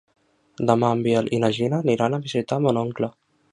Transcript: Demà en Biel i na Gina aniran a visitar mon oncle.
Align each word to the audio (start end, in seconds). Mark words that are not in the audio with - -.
Demà 0.71 0.89
en 0.97 1.03
Biel 1.09 1.29
i 1.37 1.41
na 1.45 1.53
Gina 1.59 1.83
aniran 1.87 2.17
a 2.19 2.23
visitar 2.27 2.61
mon 2.67 2.83
oncle. 2.87 3.15